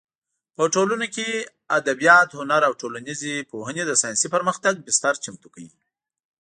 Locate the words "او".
2.67-2.73